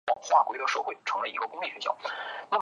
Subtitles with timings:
[0.01, 0.01] 伊塔茹是巴西圣保罗州
[1.21, 1.95] 的一个市镇。